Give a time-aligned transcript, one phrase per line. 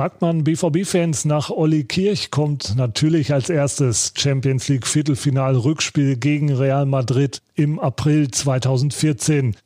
[0.00, 6.86] Fragt man BVB-Fans nach Olli Kirch, kommt natürlich als erstes Champions League Viertelfinal-Rückspiel gegen Real
[6.86, 9.56] Madrid im April 2014.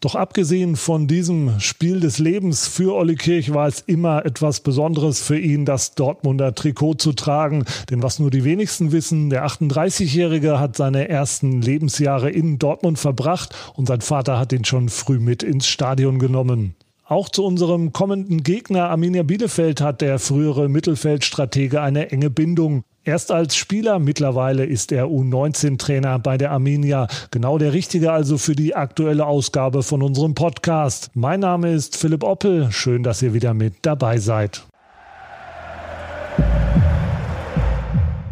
[0.00, 5.20] Doch abgesehen von diesem Spiel des Lebens für Olli Kirch war es immer etwas Besonderes
[5.20, 7.66] für ihn, das Dortmunder Trikot zu tragen.
[7.90, 13.54] Denn was nur die wenigsten wissen, der 38-Jährige hat seine ersten Lebensjahre in Dortmund verbracht
[13.74, 16.76] und sein Vater hat ihn schon früh mit ins Stadion genommen.
[17.12, 22.84] Auch zu unserem kommenden Gegner Arminia Bielefeld hat der frühere Mittelfeldstratege eine enge Bindung.
[23.04, 27.08] Erst als Spieler, mittlerweile ist er U19-Trainer bei der Arminia.
[27.30, 31.10] Genau der Richtige also für die aktuelle Ausgabe von unserem Podcast.
[31.12, 32.72] Mein Name ist Philipp Oppel.
[32.72, 34.62] Schön, dass ihr wieder mit dabei seid.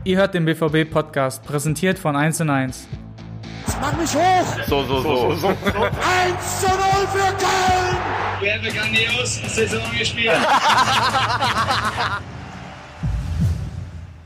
[0.04, 2.40] Ihr hört den BVB-Podcast, präsentiert von 1
[3.70, 3.76] 1.
[3.80, 4.66] Mach mich hoch!
[4.66, 5.34] So, so, so.
[5.34, 5.48] so, so.
[5.48, 5.54] 1
[6.60, 6.76] zu 0
[7.12, 7.96] für Köln!
[8.40, 10.32] Wir haben grandios Saison gespielt.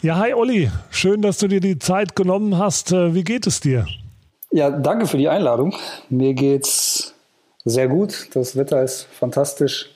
[0.03, 2.93] Ja, hi Olli, schön, dass du dir die Zeit genommen hast.
[2.93, 3.87] Äh, wie geht es dir?
[4.51, 5.75] Ja, danke für die Einladung.
[6.11, 7.15] Mir geht's
[7.65, 8.29] sehr gut.
[8.35, 9.89] Das Wetter ist fantastisch.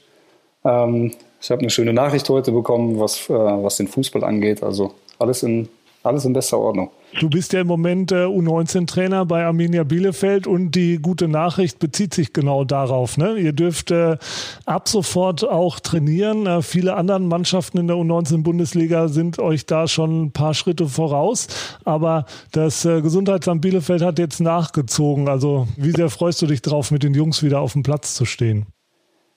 [0.65, 4.63] Ähm, ich habe eine schöne Nachricht heute bekommen, was, äh, was den Fußball angeht.
[4.63, 5.69] Also alles in,
[6.03, 6.91] alles in bester Ordnung.
[7.21, 12.13] Du bist ja im Moment äh, U19-Trainer bei Arminia Bielefeld und die gute Nachricht bezieht
[12.13, 13.17] sich genau darauf.
[13.17, 13.37] Ne?
[13.39, 14.19] Ihr dürft äh,
[14.67, 16.47] ab sofort auch trainieren.
[16.47, 21.49] Äh, viele andere Mannschaften in der U19-Bundesliga sind euch da schon ein paar Schritte voraus.
[21.85, 25.29] Aber das äh, Gesundheitsamt Bielefeld hat jetzt nachgezogen.
[25.29, 28.27] Also wie sehr freust du dich drauf, mit den Jungs wieder auf dem Platz zu
[28.27, 28.67] stehen?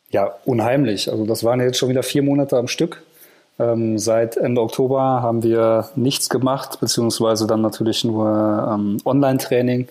[0.09, 1.09] Ja, unheimlich.
[1.09, 3.01] Also das waren jetzt schon wieder vier Monate am Stück.
[3.61, 8.27] Ähm, seit Ende Oktober haben wir nichts gemacht, beziehungsweise dann natürlich nur
[8.73, 9.87] ähm, Online-Training.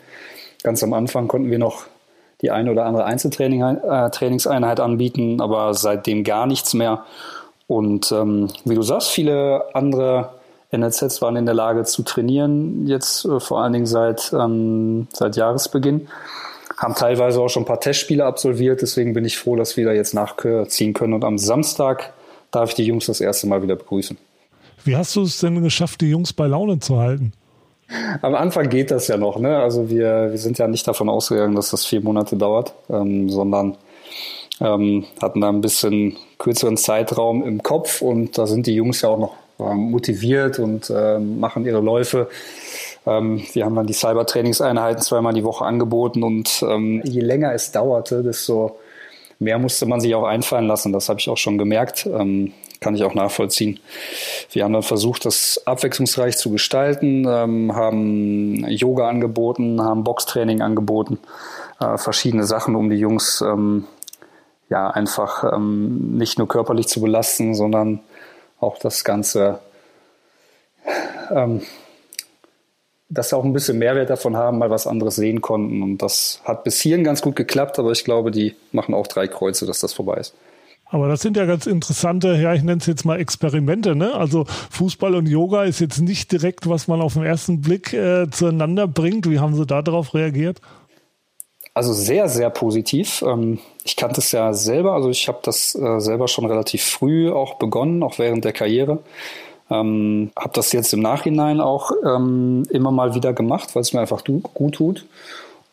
[0.64, 1.84] Ganz am Anfang konnten wir noch
[2.40, 7.04] die eine oder andere Einzeltrainingseinheit äh, anbieten, aber seitdem gar nichts mehr.
[7.68, 10.30] Und ähm, wie du sagst, viele andere
[10.72, 15.36] NLZs waren in der Lage zu trainieren, jetzt äh, vor allen Dingen seit, ähm, seit
[15.36, 16.08] Jahresbeginn.
[16.76, 19.92] Haben teilweise auch schon ein paar Testspiele absolviert, deswegen bin ich froh, dass wir da
[19.92, 21.12] jetzt nachziehen können.
[21.12, 22.12] Und am Samstag
[22.50, 24.16] darf ich die Jungs das erste Mal wieder begrüßen.
[24.84, 27.32] Wie hast du es denn geschafft, die Jungs bei Laune zu halten?
[28.22, 29.38] Am Anfang geht das ja noch.
[29.38, 29.58] Ne?
[29.58, 33.76] Also wir, wir sind ja nicht davon ausgegangen, dass das vier Monate dauert, ähm, sondern
[34.60, 39.08] ähm, hatten da ein bisschen kürzeren Zeitraum im Kopf und da sind die Jungs ja
[39.08, 42.28] auch noch ähm, motiviert und ähm, machen ihre Läufe.
[43.06, 47.72] Ähm, wir haben dann die Cyber-Trainingseinheiten zweimal die Woche angeboten und ähm, je länger es
[47.72, 48.78] dauerte, desto
[49.40, 50.92] mehr musste man sich auch einfallen lassen.
[50.92, 52.06] Das habe ich auch schon gemerkt.
[52.06, 53.78] Ähm, kann ich auch nachvollziehen.
[54.50, 61.18] Wir haben dann versucht, das abwechslungsreich zu gestalten, ähm, haben Yoga angeboten, haben Boxtraining angeboten,
[61.78, 63.84] äh, verschiedene Sachen, um die Jungs ähm,
[64.70, 68.00] ja einfach ähm, nicht nur körperlich zu belasten, sondern
[68.60, 69.60] auch das Ganze
[71.30, 71.62] ähm,
[73.10, 75.82] dass sie auch ein bisschen Mehrwert davon haben, mal was anderes sehen konnten.
[75.82, 79.26] Und das hat bis hierhin ganz gut geklappt, aber ich glaube, die machen auch drei
[79.26, 80.34] Kreuze, dass das vorbei ist.
[80.86, 84.14] Aber das sind ja ganz interessante, ja, ich nenne es jetzt mal Experimente, ne?
[84.14, 88.28] Also Fußball und Yoga ist jetzt nicht direkt, was man auf den ersten Blick äh,
[88.30, 89.30] zueinander bringt.
[89.30, 90.60] Wie haben Sie da darauf reagiert?
[91.74, 93.22] Also sehr, sehr positiv.
[93.22, 97.30] Ähm, ich kannte es ja selber, also ich habe das äh, selber schon relativ früh
[97.30, 98.98] auch begonnen, auch während der Karriere.
[99.70, 104.00] Ähm, habe das jetzt im Nachhinein auch ähm, immer mal wieder gemacht, weil es mir
[104.00, 105.06] einfach gut tut.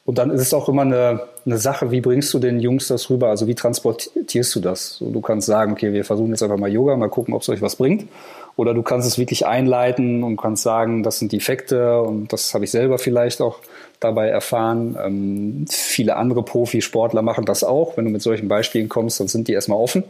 [0.05, 3.09] Und dann ist es auch immer eine, eine Sache, wie bringst du den Jungs das
[3.09, 3.27] rüber?
[3.27, 4.95] Also wie transportierst du das?
[4.99, 7.49] So, du kannst sagen, okay, wir versuchen jetzt einfach mal Yoga, mal gucken, ob es
[7.49, 8.07] euch was bringt.
[8.55, 12.53] Oder du kannst es wirklich einleiten und kannst sagen, das sind die Effekte und das
[12.53, 13.59] habe ich selber vielleicht auch
[13.99, 14.97] dabei erfahren.
[15.03, 17.97] Ähm, viele andere Profisportler machen das auch.
[17.97, 20.05] Wenn du mit solchen Beispielen kommst, dann sind die erstmal offen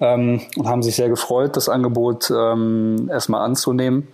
[0.00, 4.08] ähm, und haben sich sehr gefreut, das Angebot ähm, erstmal anzunehmen.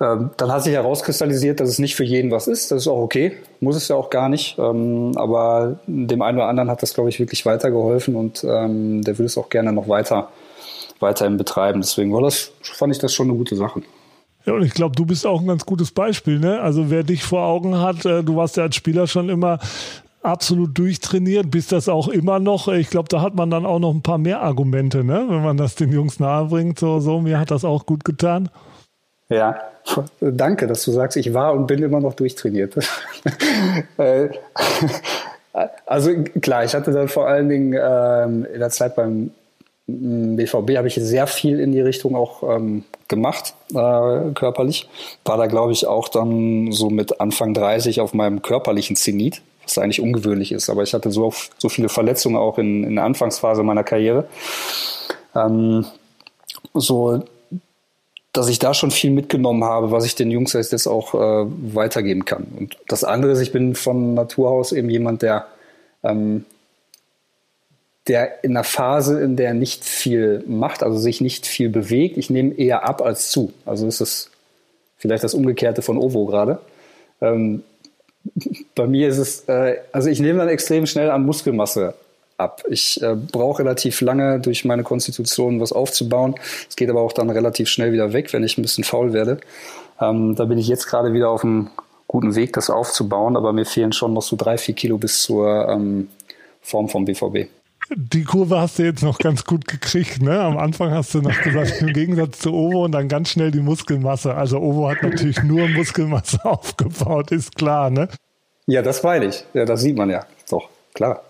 [0.00, 2.72] Ähm, dann hat sich herauskristallisiert, dass es nicht für jeden was ist.
[2.72, 4.58] Das ist auch okay, muss es ja auch gar nicht.
[4.58, 9.18] Ähm, aber dem einen oder anderen hat das, glaube ich, wirklich weitergeholfen und ähm, der
[9.18, 10.30] will es auch gerne noch weiter
[10.98, 11.80] weiterhin betreiben.
[11.80, 13.82] Deswegen war das, fand ich das schon eine gute Sache.
[14.44, 16.38] Ja, und ich glaube, du bist auch ein ganz gutes Beispiel.
[16.40, 16.60] Ne?
[16.60, 19.58] Also wer dich vor Augen hat, äh, du warst ja als Spieler schon immer
[20.22, 22.68] absolut durchtrainiert, bist das auch immer noch.
[22.68, 25.26] Ich glaube, da hat man dann auch noch ein paar mehr Argumente, ne?
[25.28, 26.78] wenn man das den Jungs nahe bringt.
[26.78, 28.48] So, so, mir hat das auch gut getan.
[29.28, 29.60] Ja,
[30.20, 32.76] danke, dass du sagst, ich war und bin immer noch durchtrainiert.
[33.98, 34.30] Äh,
[35.84, 36.10] also
[36.40, 39.30] klar, ich hatte dann vor allen Dingen ähm, in der Zeit beim
[39.86, 44.88] BVB habe ich sehr viel in die Richtung auch ähm, gemacht, äh, körperlich.
[45.24, 49.78] War da, glaube ich, auch dann so mit Anfang 30 auf meinem körperlichen Zenit was
[49.78, 50.70] eigentlich ungewöhnlich ist.
[50.70, 54.26] Aber ich hatte so, so viele Verletzungen auch in, in der Anfangsphase meiner Karriere.
[55.34, 55.86] Ähm,
[56.74, 57.22] so,
[58.32, 62.24] dass ich da schon viel mitgenommen habe, was ich den Jungs jetzt auch äh, weitergeben
[62.24, 62.46] kann.
[62.58, 65.46] Und das andere ist, ich bin von Natur aus eben jemand, der,
[66.02, 66.46] ähm,
[68.08, 72.30] der in einer Phase, in der nicht viel macht, also sich nicht viel bewegt, ich
[72.30, 73.52] nehme eher ab als zu.
[73.66, 74.30] Also ist es
[74.96, 76.58] vielleicht das Umgekehrte von Ovo gerade.
[77.20, 77.62] Ähm,
[78.74, 81.94] bei mir ist es, äh, also ich nehme dann extrem schnell an Muskelmasse
[82.38, 82.62] ab.
[82.68, 86.34] Ich äh, brauche relativ lange durch meine Konstitution was aufzubauen.
[86.68, 89.38] Es geht aber auch dann relativ schnell wieder weg, wenn ich ein bisschen faul werde.
[90.00, 91.70] Ähm, da bin ich jetzt gerade wieder auf einem
[92.08, 95.68] guten Weg, das aufzubauen, aber mir fehlen schon noch so drei, vier Kilo bis zur
[95.68, 96.08] ähm,
[96.60, 97.48] Form vom BVB.
[97.96, 100.22] Die Kurve hast du jetzt noch ganz gut gekriegt.
[100.22, 100.40] Ne?
[100.40, 103.60] Am Anfang hast du noch gesagt, im Gegensatz zu Ovo und dann ganz schnell die
[103.60, 104.34] Muskelmasse.
[104.34, 107.90] Also Ovo hat natürlich nur Muskelmasse aufgebaut, ist klar.
[107.90, 108.08] Ne?
[108.66, 109.44] Ja, das meine ich.
[109.54, 110.24] Ja, das sieht man ja.
[110.48, 111.22] Doch, klar.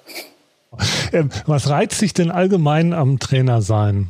[1.12, 4.08] Ähm, was reizt sich denn allgemein am Trainer sein?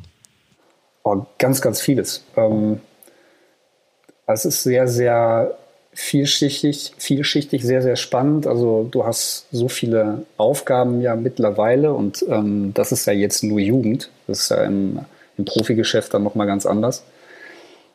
[1.04, 2.24] Oh, ganz, ganz vieles.
[2.36, 2.80] Ähm,
[4.26, 5.56] es ist sehr, sehr
[5.94, 8.46] vielschichtig, vielschichtig, sehr, sehr spannend.
[8.46, 13.60] Also du hast so viele Aufgaben ja mittlerweile und ähm, das ist ja jetzt nur
[13.60, 14.10] Jugend.
[14.26, 15.00] Das ist ja im,
[15.36, 17.04] im Profigeschäft dann nochmal ganz anders.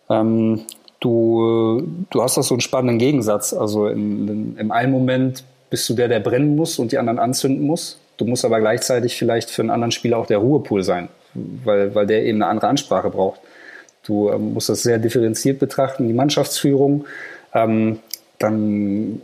[0.09, 0.61] Ähm,
[0.99, 3.53] du, du hast das so einen spannenden Gegensatz.
[3.53, 7.19] Also in, in, im einen Moment bist du der, der brennen muss und die anderen
[7.19, 7.97] anzünden muss.
[8.17, 12.07] Du musst aber gleichzeitig vielleicht für einen anderen Spieler auch der Ruhepool sein, weil, weil
[12.07, 13.39] der eben eine andere Ansprache braucht.
[14.03, 17.05] Du ähm, musst das sehr differenziert betrachten, die Mannschaftsführung.
[17.53, 17.99] Ähm,
[18.39, 19.21] dann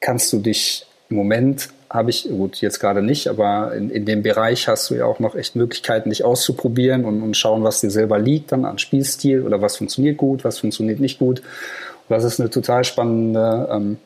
[0.00, 4.22] kannst du dich im Moment habe ich, gut, jetzt gerade nicht, aber in, in dem
[4.22, 7.90] Bereich hast du ja auch noch echt Möglichkeiten, dich auszuprobieren und, und schauen, was dir
[7.90, 11.40] selber liegt dann an Spielstil oder was funktioniert gut, was funktioniert nicht gut.
[11.40, 13.98] Und das ist eine total spannende ähm,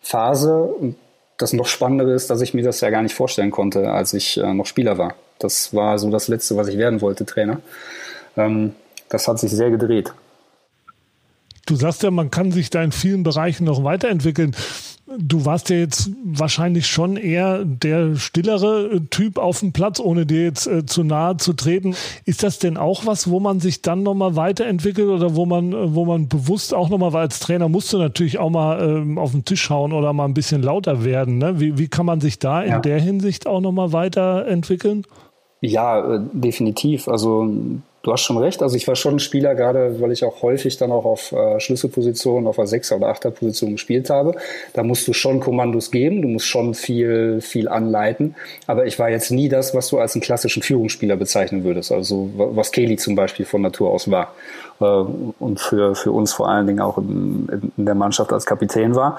[0.00, 0.96] Phase und
[1.36, 4.38] das noch Spannendere ist, dass ich mir das ja gar nicht vorstellen konnte, als ich
[4.38, 5.14] äh, noch Spieler war.
[5.38, 7.60] Das war so das Letzte, was ich werden wollte, Trainer.
[8.36, 8.74] Ähm,
[9.08, 10.12] das hat sich sehr gedreht.
[11.68, 14.56] Du sagst ja, man kann sich da in vielen Bereichen noch weiterentwickeln.
[15.18, 20.44] Du warst ja jetzt wahrscheinlich schon eher der stillere Typ auf dem Platz, ohne dir
[20.44, 21.94] jetzt äh, zu nahe zu treten.
[22.24, 25.94] Ist das denn auch was, wo man sich dann nochmal weiterentwickelt oder wo man, äh,
[25.94, 29.32] wo man bewusst auch nochmal, weil als Trainer musst du natürlich auch mal ähm, auf
[29.32, 31.36] den Tisch hauen oder mal ein bisschen lauter werden.
[31.36, 31.60] Ne?
[31.60, 35.04] Wie, wie kann man sich da in der Hinsicht auch nochmal weiterentwickeln?
[35.60, 37.08] Ja, äh, definitiv.
[37.08, 37.50] Also
[38.08, 38.62] du hast schon recht.
[38.62, 41.60] Also ich war schon ein Spieler, gerade weil ich auch häufig dann auch auf äh,
[41.60, 44.34] Schlüsselpositionen, auf der Sechser- oder Achterposition gespielt habe.
[44.72, 48.34] Da musst du schon Kommandos geben, du musst schon viel, viel anleiten.
[48.66, 51.92] Aber ich war jetzt nie das, was du als einen klassischen Führungsspieler bezeichnen würdest.
[51.92, 54.34] Also was Kelly zum Beispiel von Natur aus war.
[54.80, 58.94] Äh, und für, für uns vor allen Dingen auch in, in der Mannschaft als Kapitän
[58.94, 59.18] war.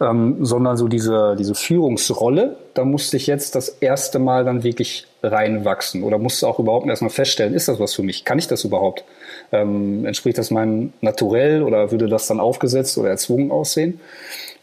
[0.00, 5.06] Ähm, sondern so diese, diese Führungsrolle, da musste ich jetzt das erste Mal dann wirklich
[5.22, 8.24] reinwachsen oder musste auch überhaupt erstmal feststellen, ist das was für mich?
[8.24, 9.04] Kann ich das überhaupt?
[9.52, 14.00] Ähm, entspricht das meinem Naturell oder würde das dann aufgesetzt oder erzwungen aussehen?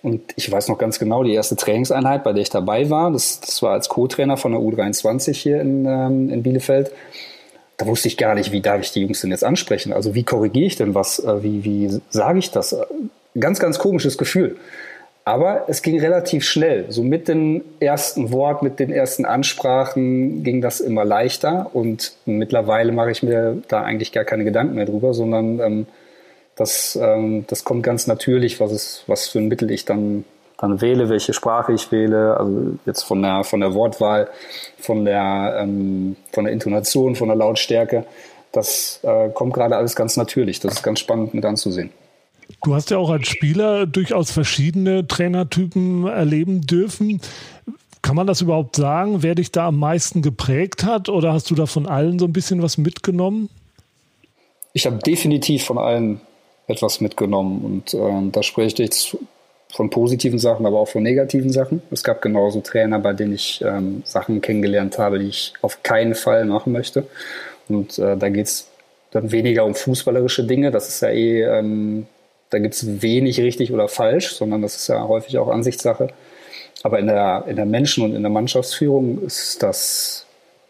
[0.01, 3.39] Und ich weiß noch ganz genau, die erste Trainingseinheit, bei der ich dabei war, das,
[3.39, 6.91] das war als Co-Trainer von der U23 hier in, ähm, in Bielefeld.
[7.77, 9.93] Da wusste ich gar nicht, wie darf ich die Jungs denn jetzt ansprechen?
[9.93, 11.19] Also wie korrigiere ich denn was?
[11.19, 12.75] Äh, wie, wie sage ich das?
[13.39, 14.57] Ganz, ganz komisches Gefühl.
[15.27, 16.85] Aber es ging relativ schnell.
[16.87, 21.69] So mit dem ersten Wort, mit den ersten Ansprachen ging das immer leichter.
[21.73, 25.85] Und mittlerweile mache ich mir da eigentlich gar keine Gedanken mehr drüber, sondern ähm,
[26.55, 30.23] das, ähm, das kommt ganz natürlich, was, ist, was für ein Mittel ich dann,
[30.57, 32.37] dann wähle, welche Sprache ich wähle.
[32.37, 34.27] Also jetzt von der, von der Wortwahl,
[34.79, 38.05] von der, ähm, von der Intonation, von der Lautstärke.
[38.51, 40.59] Das äh, kommt gerade alles ganz natürlich.
[40.59, 41.91] Das ist ganz spannend mit anzusehen.
[42.63, 47.21] Du hast ja auch als Spieler durchaus verschiedene Trainertypen erleben dürfen.
[48.01, 51.09] Kann man das überhaupt sagen, wer dich da am meisten geprägt hat?
[51.09, 53.49] Oder hast du da von allen so ein bisschen was mitgenommen?
[54.73, 56.21] Ich habe definitiv von allen
[56.67, 57.63] etwas mitgenommen.
[57.63, 59.17] Und äh, da spreche ich jetzt
[59.71, 61.81] von positiven Sachen, aber auch von negativen Sachen.
[61.91, 66.15] Es gab genauso Trainer, bei denen ich ähm, Sachen kennengelernt habe, die ich auf keinen
[66.15, 67.05] Fall machen möchte.
[67.67, 68.67] Und äh, da geht es
[69.11, 70.71] dann weniger um fußballerische Dinge.
[70.71, 72.07] Das ist ja eh ähm,
[72.49, 76.09] da gibt es wenig richtig oder falsch, sondern das ist ja häufig auch Ansichtssache.
[76.83, 80.25] Aber in der, in der Menschen- und in der Mannschaftsführung ist das,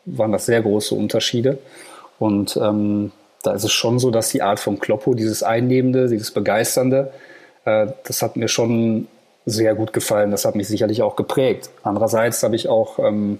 [0.06, 1.60] waren das sehr große Unterschiede.
[2.18, 3.12] Und ähm,
[3.44, 7.12] da ist es schon so, dass die Art von Kloppo, dieses Einnehmende, dieses Begeisternde,
[7.68, 9.08] äh, das hat mir schon
[9.46, 10.32] sehr gut gefallen.
[10.32, 11.70] Das hat mich sicherlich auch geprägt.
[11.84, 13.40] Andererseits habe ich auch ähm,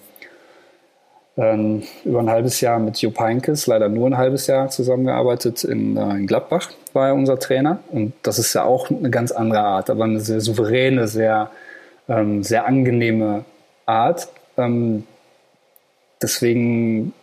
[1.38, 5.96] ähm, über ein halbes Jahr mit Jupp Heynckes, leider nur ein halbes Jahr zusammengearbeitet in,
[5.96, 7.80] äh, in Gladbach, war er unser Trainer.
[7.90, 11.50] Und das ist ja auch eine ganz andere Art, aber eine sehr souveräne, sehr,
[12.10, 13.46] ähm, sehr angenehme
[13.86, 14.28] Art.
[14.58, 15.04] Ähm,
[16.22, 17.14] deswegen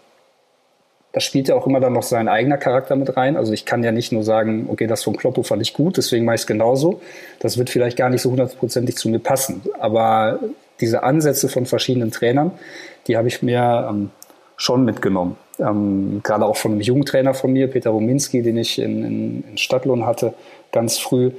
[1.15, 3.37] da spielt ja auch immer dann noch sein eigener Charakter mit rein.
[3.37, 6.25] Also ich kann ja nicht nur sagen, okay, das von Kloppo fand ich gut, deswegen
[6.25, 7.01] mache ich es genauso.
[7.39, 9.63] Das wird vielleicht gar nicht so hundertprozentig zu mir passen.
[9.79, 10.41] Aber
[10.81, 12.51] diese Ansätze von verschiedenen Trainern,
[13.07, 14.11] die habe ich mir ähm,
[14.57, 15.37] schon mitgenommen.
[15.61, 19.57] Ähm, gerade auch von einem Jugendtrainer von mir, Peter Rominski, den ich in, in, in
[19.57, 20.35] Stadtlohn hatte,
[20.73, 21.31] ganz früh.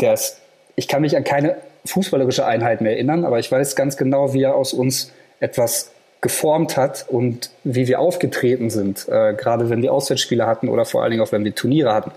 [0.00, 0.42] Der ist,
[0.76, 4.42] ich kann mich an keine fußballerische Einheit mehr erinnern, aber ich weiß ganz genau, wie
[4.42, 9.92] er aus uns etwas geformt hat und wie wir aufgetreten sind, äh, gerade wenn wir
[9.92, 12.10] Auswärtsspiele hatten oder vor allen Dingen auch wenn wir Turniere hatten.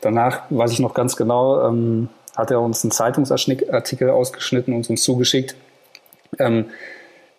[0.00, 5.02] Danach weiß ich noch ganz genau, ähm, hat er uns einen Zeitungsartikel ausgeschnitten und uns
[5.02, 5.56] zugeschickt,
[6.38, 6.66] ähm,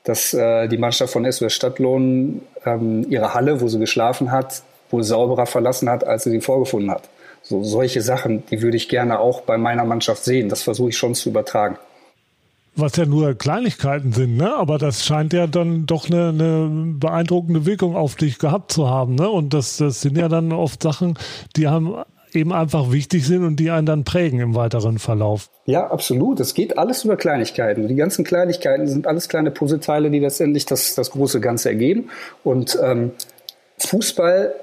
[0.04, 5.04] dass äh, die Mannschaft von SWS Stadtlohn ähm, ihre Halle, wo sie geschlafen hat, wohl
[5.04, 7.04] sauberer verlassen hat, als sie sie vorgefunden hat.
[7.42, 10.50] So solche Sachen, die würde ich gerne auch bei meiner Mannschaft sehen.
[10.50, 11.78] Das versuche ich schon zu übertragen
[12.76, 14.56] was ja nur Kleinigkeiten sind, ne?
[14.56, 19.16] aber das scheint ja dann doch eine, eine beeindruckende Wirkung auf dich gehabt zu haben.
[19.16, 19.30] Ne?
[19.30, 21.18] Und das, das sind ja dann oft Sachen,
[21.56, 21.96] die haben
[22.34, 25.50] eben einfach wichtig sind und die einen dann prägen im weiteren Verlauf.
[25.66, 26.40] Ja, absolut.
[26.40, 27.88] Es geht alles über Kleinigkeiten.
[27.88, 32.10] Die ganzen Kleinigkeiten sind alles kleine Puzzleteile, die letztendlich das, das große Ganze ergeben.
[32.44, 33.12] Und ähm,
[33.78, 34.54] Fußball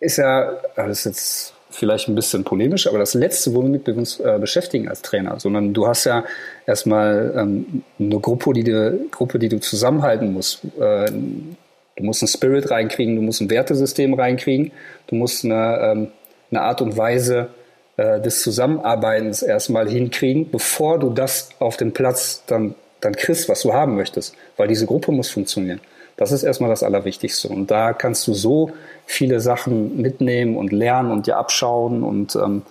[0.00, 4.20] ist ja, das ist jetzt vielleicht ein bisschen polemisch, aber das Letzte, womit wir uns
[4.20, 6.24] äh, beschäftigen als Trainer, sondern du hast ja
[6.66, 10.64] erstmal ähm, eine Gruppe, die du, Gruppe, die du zusammenhalten musst.
[10.78, 14.72] Äh, du musst einen Spirit reinkriegen, du musst ein Wertesystem reinkriegen,
[15.06, 16.08] du musst eine, ähm,
[16.50, 17.48] eine Art und Weise
[17.96, 23.62] äh, des Zusammenarbeitens erstmal hinkriegen, bevor du das auf dem Platz dann, dann kriegst, was
[23.62, 25.80] du haben möchtest, weil diese Gruppe muss funktionieren.
[26.18, 27.48] Das ist erstmal das Allerwichtigste.
[27.48, 28.72] Und da kannst du so
[29.06, 32.02] viele Sachen mitnehmen und lernen und dir abschauen.
[32.02, 32.62] Und ähm,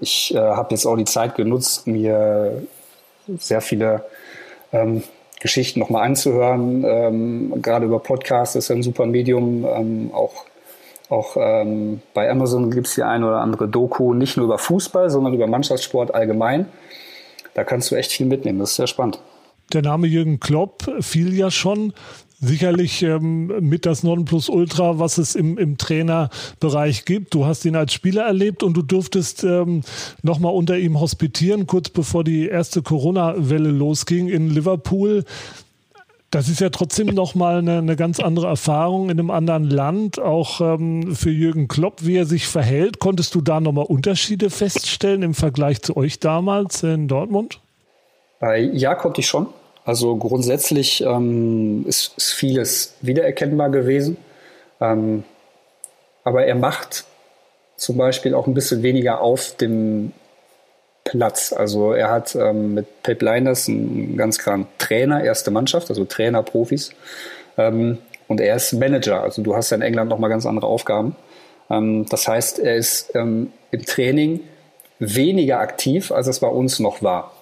[0.00, 2.62] ich äh, habe jetzt auch die Zeit genutzt, mir
[3.38, 4.04] sehr viele
[4.72, 5.04] ähm,
[5.40, 6.84] Geschichten nochmal anzuhören.
[6.84, 9.64] Ähm, gerade über Podcasts ist ein super Medium.
[9.64, 10.44] Ähm, auch
[11.08, 15.10] auch ähm, bei Amazon gibt es die ein oder andere Doku, nicht nur über Fußball,
[15.10, 16.66] sondern über Mannschaftssport allgemein.
[17.52, 18.58] Da kannst du echt viel mitnehmen.
[18.58, 19.20] Das ist sehr spannend.
[19.74, 21.92] Der Name Jürgen Klopp fiel ja schon
[22.42, 27.34] sicherlich ähm, mit das Nonplusultra, was es im, im Trainerbereich gibt.
[27.34, 29.82] Du hast ihn als Spieler erlebt und du durftest ähm,
[30.22, 35.24] nochmal unter ihm hospitieren, kurz bevor die erste Corona-Welle losging in Liverpool.
[36.30, 40.60] Das ist ja trotzdem nochmal eine, eine ganz andere Erfahrung in einem anderen Land, auch
[40.60, 42.98] ähm, für Jürgen Klopp, wie er sich verhält.
[42.98, 47.60] Konntest du da nochmal Unterschiede feststellen im Vergleich zu euch damals in Dortmund?
[48.72, 49.46] Ja, konnte ich schon.
[49.84, 54.16] Also grundsätzlich ähm, ist, ist, vieles wiedererkennbar gewesen.
[54.80, 55.24] Ähm,
[56.24, 57.04] aber er macht
[57.76, 60.12] zum Beispiel auch ein bisschen weniger auf dem
[61.02, 61.52] Platz.
[61.52, 66.44] Also er hat ähm, mit Pep Leiners einen ganz klaren Trainer, erste Mannschaft, also Trainer,
[66.44, 66.92] Profis.
[67.58, 67.98] Ähm,
[68.28, 69.20] und er ist Manager.
[69.20, 71.16] Also du hast ja in England nochmal ganz andere Aufgaben.
[71.70, 74.40] Ähm, das heißt, er ist ähm, im Training
[75.00, 77.32] weniger aktiv, als es bei uns noch war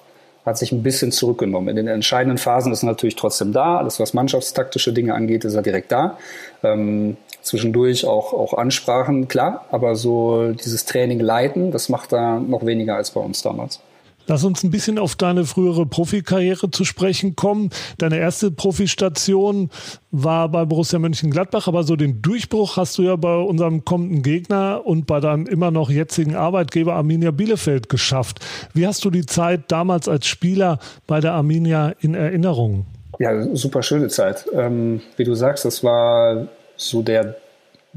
[0.46, 1.68] hat sich ein bisschen zurückgenommen.
[1.68, 3.78] In den entscheidenden Phasen ist er natürlich trotzdem da.
[3.78, 6.18] Alles, was mannschaftstaktische Dinge angeht, ist er direkt da.
[6.62, 12.64] Ähm, zwischendurch auch, auch Ansprachen, klar, aber so dieses Training leiten, das macht er noch
[12.66, 13.80] weniger als bei uns damals.
[14.26, 17.70] Lass uns ein bisschen auf deine frühere Profikarriere zu sprechen kommen.
[17.98, 19.70] Deine erste Profistation
[20.10, 24.82] war bei Borussia Mönchengladbach, aber so den Durchbruch hast du ja bei unserem kommenden Gegner
[24.84, 28.40] und bei deinem immer noch jetzigen Arbeitgeber Arminia Bielefeld geschafft.
[28.72, 32.86] Wie hast du die Zeit damals als Spieler bei der Arminia in Erinnerung?
[33.18, 34.46] Ja, super schöne Zeit.
[34.54, 37.36] Ähm, wie du sagst, das war so der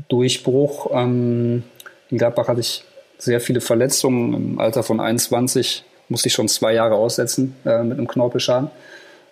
[0.10, 0.89] Durchbruch.
[0.94, 1.63] Ähm,
[2.10, 2.84] in Gladbach hatte ich
[3.18, 7.98] sehr viele Verletzungen im Alter von 21 musste ich schon zwei Jahre aussetzen äh, mit
[7.98, 8.69] einem Knorpelschaden.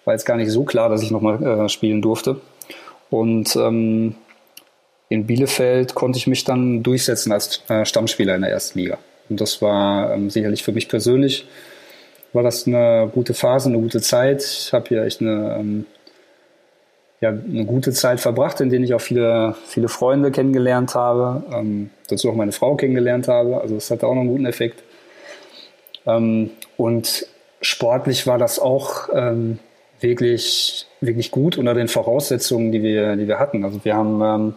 [0.06, 2.42] War jetzt gar nicht so klar, dass ich nochmal äh, spielen durfte.
[3.10, 4.16] Und ähm,
[5.10, 8.98] in Bielefeld konnte ich mich dann durchsetzen als äh, Stammspieler in der ersten Liga.
[9.30, 11.46] Und das war ähm, sicherlich für mich persönlich
[12.34, 14.42] war das eine gute Phase, eine gute Zeit.
[14.44, 15.86] Ich habe hier echt eine, ähm,
[17.20, 21.90] ja, eine gute Zeit verbracht, in der ich auch viele, viele Freunde kennengelernt habe, ähm,
[22.08, 23.62] dazu auch meine Frau kennengelernt habe.
[23.62, 24.84] Also das hatte auch noch einen guten Effekt.
[26.06, 27.28] Ähm, und
[27.62, 29.60] sportlich war das auch ähm,
[30.00, 33.64] wirklich, wirklich gut unter den Voraussetzungen, die wir, die wir hatten.
[33.64, 34.54] Also wir haben ähm,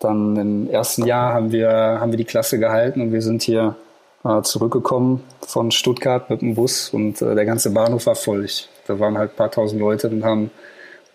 [0.00, 3.76] dann im ersten Jahr haben wir, haben wir die Klasse gehalten und wir sind hier
[4.24, 8.44] äh, zurückgekommen von Stuttgart mit dem Bus und äh, der ganze Bahnhof war voll.
[8.44, 10.50] Ich, da waren halt ein paar tausend Leute und haben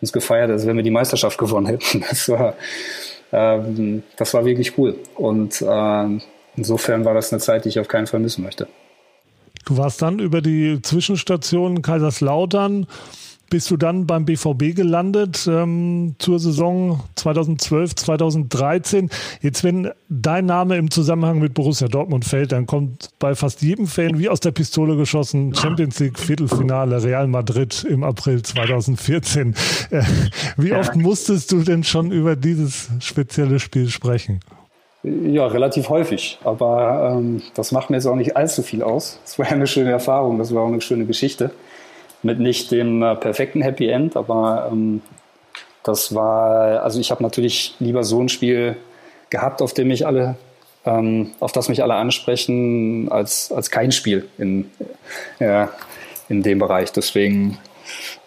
[0.01, 2.03] uns gefeiert, als wenn wir die Meisterschaft gewonnen hätten.
[2.09, 2.55] Das war,
[3.31, 4.95] ähm, das war wirklich cool.
[5.15, 6.19] Und äh,
[6.55, 8.67] insofern war das eine Zeit, die ich auf keinen Fall missen möchte.
[9.71, 12.87] Du warst dann über die Zwischenstation Kaiserslautern
[13.49, 19.09] bist du dann beim BVB gelandet ähm, zur Saison 2012, 2013.
[19.41, 23.87] Jetzt, wenn dein Name im Zusammenhang mit Borussia Dortmund fällt, dann kommt bei fast jedem
[23.87, 29.55] Fan wie aus der Pistole geschossen Champions League Viertelfinale Real Madrid im April 2014.
[29.89, 30.03] Äh,
[30.57, 34.41] wie oft musstest du denn schon über dieses spezielle Spiel sprechen?
[35.03, 36.37] Ja, relativ häufig.
[36.43, 39.19] Aber ähm, das macht mir jetzt auch nicht allzu viel aus.
[39.25, 41.51] Es war eine schöne Erfahrung, das war auch eine schöne Geschichte.
[42.23, 45.01] Mit nicht dem äh, perfekten Happy End, aber ähm,
[45.83, 48.75] das war, also ich habe natürlich lieber so ein Spiel
[49.31, 50.35] gehabt, auf dem mich alle,
[50.85, 54.69] ähm, auf das mich alle ansprechen, als, als kein Spiel in,
[55.39, 55.65] äh,
[56.29, 56.91] in dem Bereich.
[56.91, 57.57] Deswegen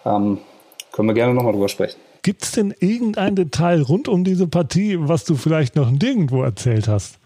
[0.05, 0.39] ähm,
[0.91, 2.04] können wir gerne nochmal drüber sprechen.
[2.25, 6.87] Gibt es denn irgendein Detail rund um diese Partie, was du vielleicht noch nirgendwo erzählt
[6.87, 7.19] hast?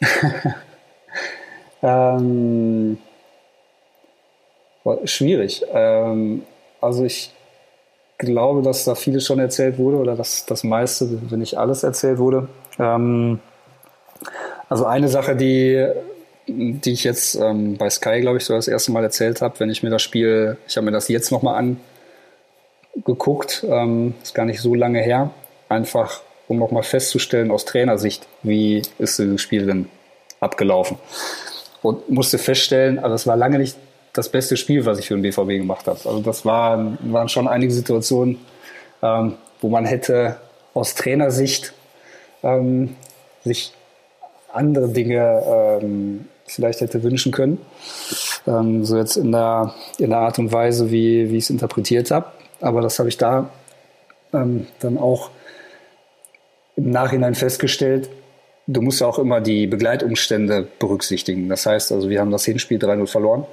[1.82, 2.96] ähm,
[5.04, 5.62] schwierig.
[5.70, 6.42] Ähm,
[6.80, 7.34] also ich
[8.16, 12.16] glaube, dass da vieles schon erzählt wurde oder dass das meiste, wenn nicht alles erzählt
[12.16, 12.48] wurde.
[12.78, 13.40] Ähm,
[14.70, 15.86] also eine Sache, die,
[16.46, 19.68] die ich jetzt ähm, bei Sky, glaube ich, so das erste Mal erzählt habe, wenn
[19.68, 21.78] ich mir das Spiel, ich habe mir das jetzt nochmal an
[23.04, 25.30] geguckt, ähm, ist gar nicht so lange her,
[25.68, 29.88] einfach um nochmal festzustellen aus Trainersicht, wie ist dieses Spiel denn
[30.40, 30.98] abgelaufen.
[31.82, 33.76] Und musste feststellen, also es war lange nicht
[34.12, 35.98] das beste Spiel, was ich für den BVB gemacht habe.
[36.04, 38.38] Also das waren, waren schon einige Situationen,
[39.02, 40.36] ähm, wo man hätte
[40.72, 41.72] aus Trainersicht
[42.42, 42.96] ähm,
[43.44, 43.72] sich
[44.52, 45.42] andere Dinge
[45.82, 47.58] ähm, vielleicht hätte wünschen können.
[48.46, 52.10] Ähm, so jetzt in der, in der Art und Weise, wie, wie ich es interpretiert
[52.10, 52.26] habe.
[52.64, 53.50] Aber das habe ich da
[54.32, 55.28] ähm, dann auch
[56.76, 58.08] im Nachhinein festgestellt.
[58.66, 61.50] Du musst ja auch immer die Begleitumstände berücksichtigen.
[61.50, 63.44] Das heißt, also wir haben das Hinspiel 3-0 verloren.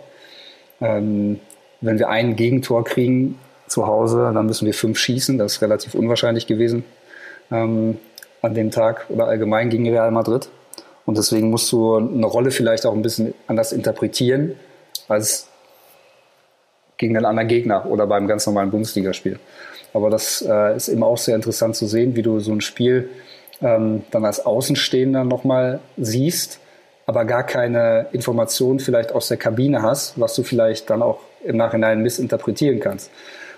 [0.79, 1.41] Ähm,
[1.81, 3.37] wenn wir ein Gegentor kriegen
[3.67, 5.37] zu Hause, dann müssen wir fünf schießen.
[5.37, 6.85] Das ist relativ unwahrscheinlich gewesen
[7.51, 7.97] ähm,
[8.41, 10.47] an dem Tag oder allgemein gegen Real Madrid.
[11.05, 14.55] Und deswegen musst du eine Rolle vielleicht auch ein bisschen anders interpretieren,
[15.09, 15.50] als
[17.01, 19.39] gegen einen anderen Gegner oder beim ganz normalen Bundesligaspiel.
[19.93, 23.09] Aber das äh, ist eben auch sehr interessant zu sehen, wie du so ein Spiel
[23.61, 26.59] ähm, dann als Außenstehender nochmal siehst,
[27.07, 31.57] aber gar keine Informationen vielleicht aus der Kabine hast, was du vielleicht dann auch im
[31.57, 33.09] Nachhinein missinterpretieren kannst.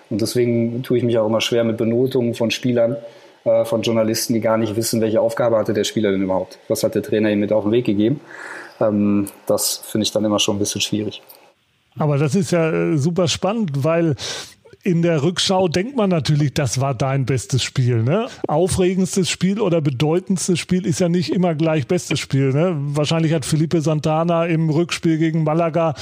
[0.10, 2.96] Und deswegen tue ich mich auch immer schwer mit Benotungen von Spielern,
[3.44, 6.60] äh, von Journalisten, die gar nicht wissen, welche Aufgabe hatte der Spieler denn überhaupt.
[6.70, 8.22] Was hat der Trainer ihm mit auf den Weg gegeben?
[8.80, 11.22] Ähm, das finde ich dann immer schon ein bisschen schwierig.
[11.98, 14.16] Aber das ist ja äh, super spannend, weil
[14.86, 18.04] in der Rückschau denkt man natürlich, das war dein bestes Spiel.
[18.04, 18.28] Ne?
[18.48, 22.52] Aufregendstes Spiel oder bedeutendstes Spiel ist ja nicht immer gleich bestes Spiel.
[22.52, 22.76] Ne?
[22.78, 25.96] Wahrscheinlich hat Felipe Santana im Rückspiel gegen Malaga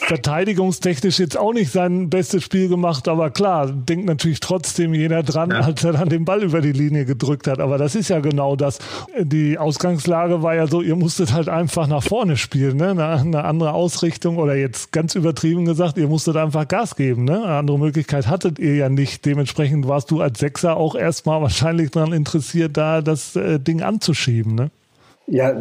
[0.00, 5.50] verteidigungstechnisch jetzt auch nicht sein bestes Spiel gemacht, aber klar, denkt natürlich trotzdem jeder dran,
[5.50, 5.60] ja.
[5.60, 7.60] als er dann den Ball über die Linie gedrückt hat.
[7.60, 8.80] Aber das ist ja genau das.
[9.20, 12.90] Die Ausgangslage war ja so, ihr musstet halt einfach nach vorne spielen, ne?
[12.90, 17.22] eine, eine andere Ausrichtung oder jetzt ganz übertrieben gesagt, ihr musstet einfach Gas geben.
[17.22, 17.44] Ne?
[17.68, 19.26] Andere Möglichkeit hattet ihr ja nicht.
[19.26, 24.54] Dementsprechend warst du als Sechser auch erstmal wahrscheinlich daran interessiert, da das äh, Ding anzuschieben,
[24.54, 24.70] ne?
[25.26, 25.54] Ja,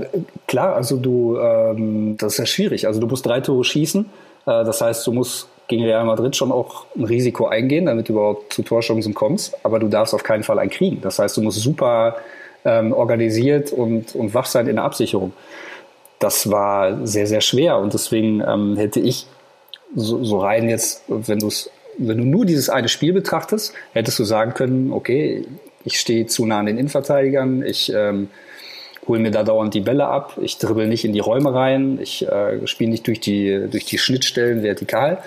[0.48, 2.88] klar, also du, ähm, das ist ja schwierig.
[2.88, 4.06] Also du musst drei Tore schießen.
[4.46, 8.13] Äh, das heißt, du musst gegen Real Madrid schon auch ein Risiko eingehen, damit du
[8.13, 9.58] überhaupt zu Torchancen kommst.
[9.65, 11.02] Aber du darfst auf keinen Fall einen kriegen.
[11.02, 12.15] Das heißt, du musst super
[12.63, 15.34] ähm, organisiert und, und wach sein in der Absicherung.
[16.20, 19.28] Das war sehr, sehr schwer und deswegen ähm, hätte ich
[19.96, 24.19] so, so rein jetzt, wenn du es wenn du nur dieses eine Spiel betrachtest, hättest
[24.19, 25.45] du sagen können, okay,
[25.83, 28.29] ich stehe zu nah an den Innenverteidigern, ich ähm,
[29.07, 32.27] hole mir da dauernd die Bälle ab, ich dribbel nicht in die Räume rein, ich
[32.27, 35.19] äh, spiele nicht durch die, durch die Schnittstellen vertikal.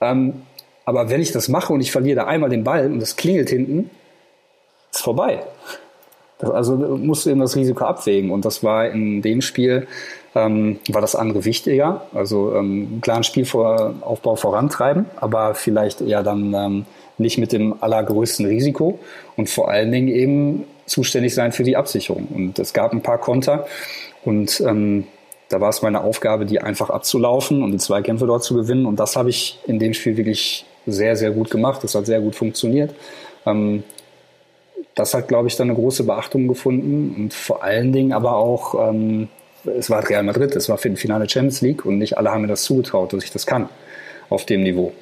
[0.00, 0.42] Ähm,
[0.84, 3.48] aber wenn ich das mache und ich verliere da einmal den Ball und das klingelt
[3.48, 3.90] hinten,
[4.92, 5.42] ist vorbei.
[6.38, 8.30] Das, also musst du eben das Risiko abwägen.
[8.30, 9.86] Und das war in dem Spiel
[10.34, 12.06] ähm, war das andere wichtiger.
[12.14, 16.86] Also ähm, klaren Spielaufbau vorantreiben, aber vielleicht eher dann ähm,
[17.18, 18.98] nicht mit dem allergrößten Risiko
[19.36, 22.28] und vor allen Dingen eben zuständig sein für die Absicherung.
[22.34, 23.66] Und es gab ein paar Konter
[24.24, 25.06] und ähm,
[25.48, 28.86] da war es meine Aufgabe, die einfach abzulaufen und die Zweikämpfe dort zu gewinnen.
[28.86, 31.82] Und das habe ich in dem Spiel wirklich sehr, sehr gut gemacht.
[31.82, 32.94] Das hat sehr gut funktioniert.
[33.44, 33.82] Ähm,
[34.94, 38.90] das hat, glaube ich, dann eine große Beachtung gefunden und vor allen Dingen aber auch
[38.90, 39.28] ähm,
[39.64, 42.62] es war Real Madrid, es war Finale Champions League und nicht alle haben mir das
[42.62, 43.68] zugetraut, dass ich das kann
[44.28, 44.92] auf dem Niveau.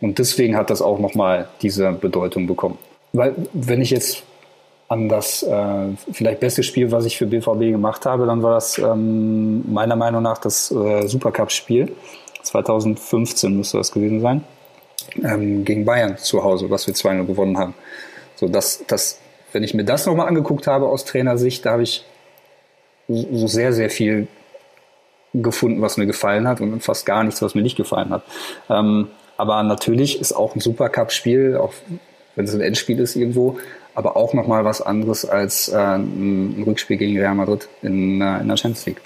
[0.00, 2.78] Und deswegen hat das auch nochmal diese Bedeutung bekommen.
[3.12, 4.24] Weil wenn ich jetzt
[4.88, 8.78] an das äh, vielleicht beste Spiel, was ich für BVB gemacht habe, dann war das
[8.78, 11.92] ähm, meiner Meinung nach das äh, Supercup-Spiel.
[12.42, 14.44] 2015 müsste das gewesen sein.
[15.22, 17.74] ähm, gegen Bayern zu Hause, was wir 2-0 gewonnen haben.
[18.34, 19.18] So, dass, dass,
[19.52, 22.04] wenn ich mir das nochmal angeguckt habe aus Trainersicht, da habe ich
[23.14, 24.28] so sehr, sehr viel
[25.34, 28.22] gefunden, was mir gefallen hat und fast gar nichts, was mir nicht gefallen hat.
[28.68, 31.72] Ähm, aber natürlich ist auch ein Supercup-Spiel, auch
[32.36, 33.58] wenn es ein Endspiel ist irgendwo,
[33.94, 38.48] aber auch nochmal was anderes als äh, ein Rückspiel gegen Real Madrid in, äh, in
[38.48, 39.00] der Champions League.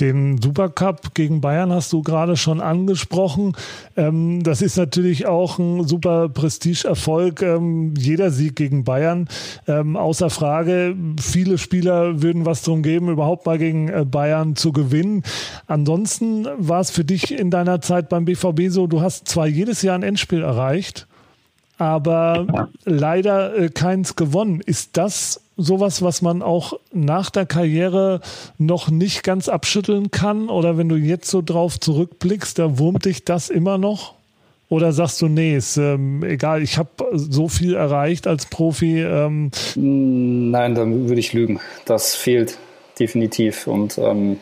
[0.00, 3.54] Den Supercup gegen Bayern hast du gerade schon angesprochen.
[3.96, 7.42] Ähm, das ist natürlich auch ein super Prestigeerfolg.
[7.42, 9.28] Ähm, jeder Sieg gegen Bayern,
[9.68, 10.96] ähm, außer Frage.
[11.20, 15.22] Viele Spieler würden was drum geben, überhaupt mal gegen äh, Bayern zu gewinnen.
[15.66, 19.82] Ansonsten war es für dich in deiner Zeit beim BVB so, du hast zwar jedes
[19.82, 21.06] Jahr ein Endspiel erreicht,
[21.82, 24.60] aber leider äh, keins gewonnen.
[24.64, 28.20] Ist das sowas, was man auch nach der Karriere
[28.58, 30.48] noch nicht ganz abschütteln kann?
[30.48, 34.14] Oder wenn du jetzt so drauf zurückblickst, da wurmt dich das immer noch?
[34.68, 39.02] Oder sagst du, nee, ist ähm, egal, ich habe so viel erreicht als Profi?
[39.02, 41.60] Ähm Nein, dann würde ich lügen.
[41.84, 42.56] Das fehlt
[42.98, 43.66] definitiv.
[43.66, 44.38] Und ähm,